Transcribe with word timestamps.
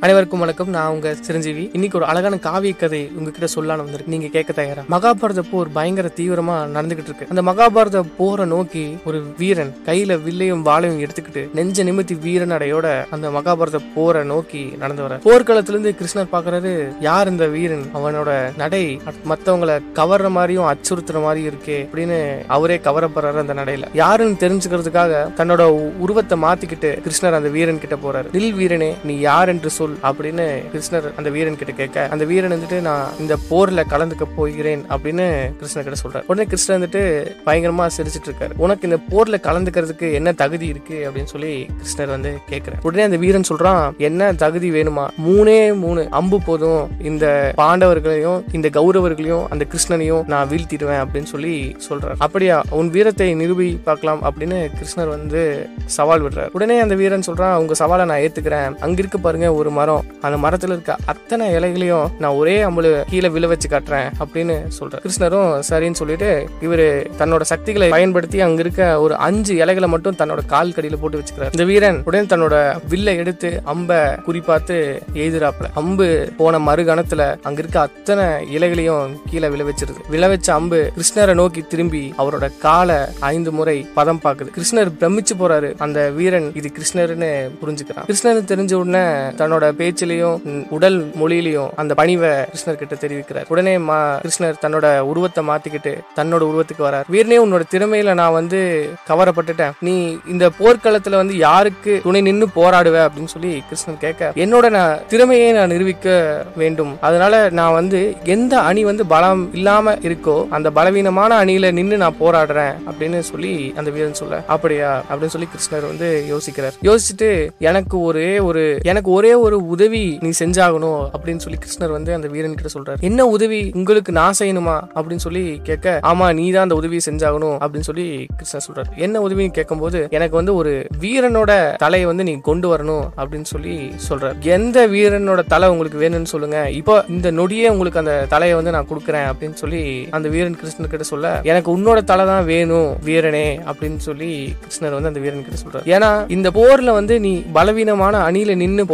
அனைவருக்கும் 0.00 0.38
வணக்கம். 0.38 0.68
நான் 0.68 0.88
உங்க 0.88 1.14
சிரஞ்சீவி. 1.14 1.70
இன்னைக்கு 1.72 1.98
ஒரு 1.98 2.06
அழகான 2.06 2.38
காவிய 2.38 2.76
கதை 2.76 3.10
உங்ககிட்ட 3.14 3.60
சொல்லான்னு 3.60 3.76
வந்திருக்கு. 3.76 4.12
நீங்க 4.12 4.26
கேட்க 4.26 4.52
தயாரா? 4.52 4.82
மகாபாரத 4.90 5.42
போர் 5.50 5.72
பயங்கர 5.72 6.10
தீவிரமா 6.16 6.68
நடந்துகிட்டு 6.74 7.04
இருக்கு. 7.04 7.26
அந்த 7.28 7.42
மகாபாரத 7.42 8.04
போரை 8.16 8.46
நோக்கி 8.46 8.98
ஒரு 9.04 9.24
வீரன் 9.38 9.76
கையில 9.86 10.22
வில்லையும் 10.22 10.66
வாளையும் 10.66 11.08
எடுத்துக்கிட்டு 11.08 11.48
நெஞ்ச 11.54 11.84
நிமித்தி 11.84 12.18
வீரன் 12.18 12.50
அடையோட 12.50 13.04
அந்த 13.10 13.30
மகாபாரத 13.30 13.80
போரை 13.94 14.24
நோக்கி 14.24 14.72
நடந்து 14.78 15.02
வர 15.02 15.16
போர்க்களத்துல 15.16 15.68
இருந்து 15.68 15.94
கிருஷ்ணர் 15.98 16.26
பாக்குறாரு 16.32 16.96
யார் 17.00 17.28
இந்த 17.28 17.46
வீரன்? 17.46 17.84
அவனோட 17.94 18.56
நடை 18.56 19.00
மத்தவங்களை 19.28 19.82
கவர்ற 19.94 20.30
மாதிரியும் 20.30 20.64
அச்சுறுத்துற 20.64 21.22
மாதிரியும் 21.22 21.54
இருக்கே 21.54 21.88
அப்படின்னு 21.92 22.38
அவரே 22.46 22.76
கவரப்படுறாரு 22.76 23.38
அந்த 23.38 23.54
நடையில. 23.54 23.82
யாருன்னு 23.92 24.36
தெரிஞ்சுக்கிறதுக்காக 24.40 25.30
தன்னோட 25.36 25.62
உ- 25.62 25.90
உருவத்தை 25.98 26.42
மாத்திக்கிட்டு 26.42 26.98
கிருஷ்ணர் 27.00 27.32
அந்த 27.32 27.48
வீரன் 27.48 27.80
கிட்ட 27.80 27.96
போறாரு. 27.96 28.24
நில் 28.32 28.54
வீரனே 28.54 28.94
நீ 29.04 29.18
யார் 29.18 29.48
என்று 29.48 29.70
சொல் 29.70 29.84
அப்படின்னு 30.02 30.46
கிருஷ்ணர் 30.72 31.14
அந்த 31.16 31.30
வீரன் 31.30 31.56
கிட்ட 31.56 31.72
கேட்க 31.72 32.08
அந்த 32.10 32.24
வீரன் 32.24 32.52
வந்துட்டு 32.52 32.80
நான் 32.80 33.06
இந்த 33.18 33.36
போர்ல 33.50 33.82
கலந்துக்க 33.90 34.22
போகிறேன் 34.36 34.84
அப்படின்னு 34.90 35.26
கிருஷ்ணர் 35.60 35.86
கிட்ட 35.86 36.00
சொல்றாரு. 36.04 36.22
உடனே 36.26 36.48
கிருஷ்ணர் 36.50 36.70
வந்துட்டு 36.70 37.02
பயங்கரமா 37.46 37.86
சிரிச்சிட்டு 37.96 38.30
இருக்காரு. 38.30 38.50
உனக்கு 38.56 38.88
இந்த 38.88 38.98
போர்ல 39.10 39.34
கலந்துக்கிறதுக்கு 39.42 40.12
என்ன 40.12 40.32
தகுதி 40.32 40.66
இருக்கு? 40.66 41.10
அப்படின்னு 41.10 41.24
சொல்லி 41.24 41.66
கிருஷ்ணர் 41.82 42.08
வந்து 42.08 42.38
கேட்கிறார் 42.48 42.80
உடனே 42.82 43.02
அந்த 43.02 43.16
வீரன் 43.16 43.44
சொல்றான் 43.48 43.96
என்ன 43.96 44.32
தகுதி 44.32 44.70
வேணுமா? 44.70 45.04
மூணே 45.26 45.78
மூணு. 45.78 46.08
அம்பு 46.10 46.42
போதும். 46.42 46.90
இந்த 47.00 47.54
பாண்டவர்களையும் 47.56 48.42
இந்த 48.52 48.68
கௌரவர்களையும் 48.72 49.46
அந்த 49.48 49.66
கிருஷ்ணனையும் 49.72 50.26
நான் 50.26 50.48
வீழ்த்திடுவேன் 50.48 51.02
அப்படின்னு 51.04 51.22
சொல்லி 51.22 51.76
சொல்றாரு. 51.88 52.14
அப்படியா? 52.18 52.62
உன் 52.70 52.90
வீரத்தை 52.90 53.34
நிரூபி 53.34 53.78
பார்க்கலாம் 53.84 54.22
அப்படின்னு 54.22 54.70
கிருஷ்ணர் 54.78 55.08
வந்து 55.08 55.68
சவால் 55.84 56.22
விடுறாரு. 56.22 56.48
உடனே 56.52 56.78
அந்த 56.78 56.94
வீரன் 56.94 57.22
சொல்றான் 57.26 57.54
உங்க 57.54 57.74
சவாலை 57.78 58.04
நான் 58.04 58.20
ஏத்துக்கிறேன். 58.20 58.78
அங்க 58.78 58.94
இருக்கு 58.98 59.20
பாருங்க 59.20 59.52
ஒரு 59.52 59.70
மரம் 59.78 60.04
அந்த 60.26 60.36
மரத்துல 60.44 60.74
இருக்க 60.74 60.96
அத்தனை 61.12 61.46
இலைகளையும் 61.56 62.10
நான் 62.18 62.38
ஒரே 62.40 62.56
அம்புல 62.64 62.94
கீழே 63.10 63.28
விழ 63.36 63.46
வச்சு 63.52 63.68
காட்டுறேன் 63.68 64.08
அப்படின்னு 64.24 64.56
சொல்றாரு. 64.78 65.02
கிருஷ்ணரும் 65.04 65.52
சரின்னு 65.70 66.00
சொல்லிட்டு 66.00 66.30
இவரு 66.62 66.86
தன்னோட 67.20 67.42
சக்திகளை 67.52 67.88
பயன்படுத்தி 67.96 68.38
அங்க 68.46 68.60
இருக்க 68.64 68.88
ஒரு 69.00 69.14
அஞ்சு 69.26 69.54
இலைகளை 69.62 69.88
மட்டும் 69.88 70.18
தன்னோட 70.18 70.42
கால் 70.54 70.74
கடியில 70.76 70.96
போட்டு 71.00 71.20
வச்சுக்கிறார். 71.20 71.54
இந்த 71.56 71.64
வீரன் 71.70 72.00
உடனே 72.04 72.26
தன்னோட 72.32 72.56
வில்லை 72.88 73.14
எடுத்து 73.22 73.50
அம்ப 73.72 73.98
குறிப்பாத்து 74.26 74.78
எய்துறாப்புல. 75.22 75.68
அம்பு 75.74 76.08
போன 76.36 76.58
மறுகணத்துல 76.68 77.22
அங்க 77.46 77.60
இருக்க 77.62 77.78
அத்தனை 77.86 78.26
இலைகளையும் 78.56 79.14
கீழே 79.30 79.48
விழ 79.54 79.62
வச்சிருது. 79.70 80.00
விழ 80.08 80.24
வச்ச 80.28 80.48
அம்பு 80.54 80.80
கிருஷ்ணரை 80.96 81.34
நோக்கி 81.40 81.62
திரும்பி 81.72 82.02
அவரோட 82.18 82.46
காலை 82.66 83.00
ஐந்து 83.32 83.52
முறை 83.58 83.76
பதம் 83.98 84.22
பாக்குது. 84.24 84.50
கிருஷ்ணர் 84.58 84.92
பிரமிச்சு 85.00 85.34
போறாரு. 85.40 85.70
அந்த 85.78 86.00
வீரன் 86.18 86.48
இது 86.60 86.68
கிருஷ்ணர்னு 86.78 87.30
புரிஞ்சுக்கிறான். 87.60 88.06
கிருஷ்ணர் 88.10 88.48
தெரிஞ்ச 88.52 88.74
உடனே 88.82 89.04
தன்னோட 89.40 89.65
பேச்சிலையும் 89.78 90.66
உடல் 90.70 90.98
மொழியிலையும் 91.20 91.70
அந்த 91.76 91.94
பணிவை 91.96 92.32
கிருஷ்ணர் 92.52 92.80
கிட்ட 92.80 92.94
தெரிவிக்கிறார். 93.00 93.48
உடனே 93.48 93.78
மா 93.78 93.98
கிருஷ்ணர் 94.16 94.62
தன்னோட 94.62 94.86
உருவத்தை 95.10 95.44
மாத்திக்கிட்டு 95.48 95.92
தன்னோட 96.16 96.42
உருவத்துக்கு 96.50 96.84
வரார். 96.88 97.06
வீரனே 97.12 97.38
உன்னோட 97.44 97.62
திறமையில 97.70 98.14
நான் 98.14 98.32
வந்து 98.32 98.60
கவரப்பட்டுட்டேன். 99.08 99.72
நீ 99.80 100.18
இந்த 100.28 100.50
போர்க்களத்துல 100.58 101.20
வந்து 101.22 101.36
யாருக்கு 101.36 102.00
துணை 102.04 102.20
நின்னு 102.20 102.48
போராடுவ 102.56 102.96
அப்படின்னு 103.06 103.32
சொல்லி 103.34 103.52
கிருஷ்ணன் 103.68 104.00
கேட்க 104.00 104.32
என்னோட 104.34 104.70
நான் 104.70 104.98
திறமையை 105.08 105.52
நான் 105.52 105.72
நிரூபிக்க 105.74 106.14
வேண்டும். 106.56 106.92
அதனால 107.00 107.34
நான் 107.50 107.72
வந்து 107.72 108.00
எந்த 108.24 108.54
அணி 108.60 108.84
வந்து 108.84 109.06
பலம் 109.06 109.54
இல்லாம 109.54 109.94
இருக்கோ 110.08 110.36
அந்த 110.50 110.70
பலவீனமான 110.70 111.44
அணியில 111.44 111.72
நின்று 111.72 111.96
நான் 111.96 112.20
போராடுறேன் 112.20 112.74
அப்படின்னு 112.90 113.18
சொல்லி 113.18 113.72
அந்த 113.76 113.90
வீரன் 113.90 114.20
சொல்ல 114.20 114.42
அப்படியா? 114.46 114.90
அப்படின்னு 115.10 115.34
சொல்லி 115.34 115.48
கிருஷ்ணர் 115.54 115.86
வந்து 115.86 116.08
யோசிக்கிறார். 116.32 116.76
யோசிச்சுட்டு 116.82 117.30
எனக்கு 117.58 118.00
ஒரே 118.00 118.38
ஒரு 118.38 118.64
எனக்கு 118.82 119.10
ஒரே 119.10 119.34
ஒரு 119.34 119.55
உதவி 119.58 120.18
நீ 120.20 120.28
செஞ்சாகணும் 120.38 121.02
அப்படின்னு 121.14 121.36
சொல்லி 121.36 121.58
கிருஷ்ணர் 121.64 121.90
வந்து 121.90 122.14
அந்த 122.14 122.28
வீரன் 122.28 122.54
கிட்ட 122.54 122.70
சொல்றாரு. 122.78 123.00
என்ன 123.00 123.26
உதவி? 123.26 123.70
உங்களுக்கு 123.74 124.12
நான் 124.12 124.38
செய்யணுமா? 124.38 124.76
அப்படின்னு 124.94 125.24
சொல்லி 125.26 125.60
கேட்க 125.62 126.00
ஆமா 126.02 126.34
நீ 126.34 126.50
தான் 126.50 126.62
அந்த 126.62 126.74
உதவியை 126.74 127.00
செஞ்சாகணும் 127.06 127.56
அப்படின்னு 127.64 127.88
சொல்லி 127.90 128.26
கிருஷ்ணர் 128.38 128.66
சொல்றாரு. 128.68 128.96
என்ன 128.96 129.28
உதவின்னு 129.28 129.56
கேட்கும்போது 129.58 130.06
எனக்கு 130.10 130.36
வந்து 130.36 130.54
ஒரு 130.54 130.86
வீரனோட 131.00 131.76
தலையை 131.76 132.06
வந்து 132.06 132.24
நீ 132.24 132.40
கொண்டு 132.40 132.76
வரணும் 132.76 133.04
அப்படின்னு 133.16 133.44
சொல்லி 133.44 133.90
சொல்றாரு. 134.08 134.40
எந்த 134.40 134.86
வீரனோட 134.86 135.46
தலை 135.46 135.68
உங்களுக்கு 135.68 135.98
வேணும்னு 135.98 136.32
சொல்லுங்க. 136.34 136.70
இப்போ 136.70 137.04
இந்த 137.08 137.30
நொடியே 137.30 137.68
உங்களுக்கு 137.68 137.98
அந்த 137.98 138.26
தலையை 138.28 138.56
வந்து 138.56 138.70
நான் 138.70 138.88
கொடுக்குறேன் 138.88 139.28
அப்படின்னு 139.32 139.54
சொல்லி 139.54 140.08
அந்த 140.10 140.28
வீரன் 140.28 140.58
கிருஷ்ணர் 140.62 140.92
கிட்ட 140.94 141.04
சொல்ல 141.04 141.40
எனக்கு 141.42 141.78
உன்னோட 141.78 142.04
தலை 142.04 142.26
தான் 142.26 142.44
வேணும் 142.44 142.96
வீரனே 143.04 143.46
அப்படின்னு 143.70 143.96
சொல்லி 143.96 144.54
கிருஷ்ணர் 144.62 144.96
வந்து 144.96 145.08
அந்த 145.08 145.20
வீரன் 145.20 145.44
கிட்ட 145.44 145.60
சொல்றாரு. 145.64 145.86
ஏன்னா 145.96 146.30
இந்த 146.30 146.50
போர்ல 146.50 146.92
வந்து 146.92 147.20
நீ 147.20 147.32
பலவீனமான 147.52 148.30
அணியில 148.30 148.54
நின்னு 148.56 148.84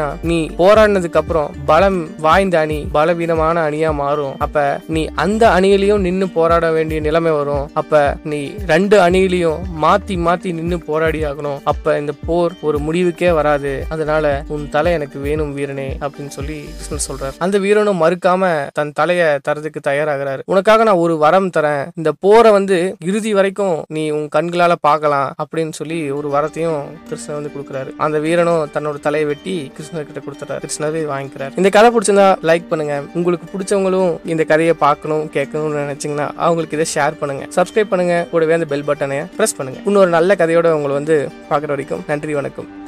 அப்படின்னா 0.00 0.28
நீ 0.30 0.38
போராடினதுக்கு 0.60 1.20
அப்புறம் 1.22 1.50
பலம் 1.70 2.00
வாய்ந்த 2.24 2.56
அணி 2.58 2.78
பலவீனமான 2.92 3.56
அணியா 3.70 3.90
மாறும். 4.02 4.34
அப்ப 4.38 4.80
நீ 4.96 5.02
அந்த 5.24 5.42
அணியிலையும் 5.56 6.04
நின்னு 6.06 6.26
போராட 6.36 6.66
வேண்டிய 6.76 7.00
நிலைமை 7.00 7.32
வரும். 7.38 7.64
அப்ப 7.80 8.02
நீ 8.24 8.40
ரெண்டு 8.72 8.96
அணியிலையும் 9.06 9.60
மாத்தி 9.84 10.16
மாத்தி 10.26 10.50
நின்னு 10.58 10.78
போராடி 10.88 11.20
ஆகணும். 11.30 11.58
அப்ப 11.64 11.98
இந்த 11.98 12.12
போர் 12.26 12.54
ஒரு 12.68 12.78
முடிவுக்கே 12.86 13.30
வராது. 13.40 13.72
அதனால 13.88 14.44
உன் 14.48 14.66
தலை 14.70 14.92
எனக்கு 14.92 15.18
வேணும் 15.26 15.54
வீரனே 15.56 15.88
அப்படின்னு 16.04 16.34
சொல்லி 16.38 16.58
கிருஷ்ணர் 16.78 17.06
சொல்றாரு. 17.08 17.36
அந்த 17.38 17.56
வீரனும் 17.58 18.02
மறுக்காம 18.02 18.52
தன் 18.72 18.94
தலைய 19.00 19.22
தரதுக்கு 19.48 19.80
தயாராகிறாரு. 19.88 20.42
உனக்காக 20.44 20.84
நான் 20.88 21.02
ஒரு 21.04 21.16
வரம் 21.24 21.50
தரேன். 21.56 21.84
இந்த 21.94 22.10
போரை 22.20 22.50
வந்து 22.58 22.78
இறுதி 23.04 23.32
வரைக்கும் 23.38 23.76
நீ 23.88 24.04
உன் 24.10 24.28
கண்களால 24.36 24.72
பார்க்கலாம் 24.80 25.28
அப்படின்னு 25.42 25.74
சொல்லி 25.80 25.98
ஒரு 26.18 26.28
வரத்தையும் 26.36 26.80
கிருஷ்ணன் 27.08 27.38
வந்து 27.38 27.52
கொடுக்குறாரு. 27.54 27.90
அந்த 28.06 28.18
வீரனும் 28.18 28.68
தன்னோட 28.74 28.96
தலையை 29.06 29.26
வெட்டி 29.28 29.56
கிருஷ்ணர் 29.90 30.08
கிட்ட 30.08 30.20
கொடுத்துட்டாரு. 30.26 30.62
கிருஷ்ணரே 30.64 31.02
வாங்கிக்கிறார். 31.12 31.54
இந்த 31.60 31.68
கதை 31.76 31.88
பிடிச்சிருந்தா 31.94 32.26
லைக் 32.50 32.66
பண்ணுங்க. 32.72 33.02
உங்களுக்கு 33.18 33.46
பிடிச்சவங்களும் 33.52 34.12
இந்த 34.32 34.44
கதையை 34.44 34.74
பார்க்கணும் 34.86 35.24
கேட்கணும்னு 35.36 35.84
நினைச்சீங்கன்னா 35.84 36.26
அவங்களுக்கு 36.46 36.78
இதை 36.78 36.88
ஷேர் 36.96 37.20
பண்ணுங்க. 37.22 37.46
சப்ஸ்கிரைப் 37.58 37.92
பண்ணுங்க. 37.94 38.26
கூடவே 38.32 38.52
அந்த 38.58 38.68
பெல் 38.74 38.88
பட்டனை 38.90 39.20
பிரஸ் 39.38 39.56
பண்ணுங்க. 39.60 39.80
இன்னொரு 39.84 40.10
நல்ல 40.18 40.36
கதையோட 40.42 40.70
உங்களை 40.78 40.94
வந்து 41.00 41.16
பார்க்குற 41.50 41.72
வரைக்கும் 41.76 42.04
நன்றி 42.06 42.34
வணக்கம். 42.40 42.79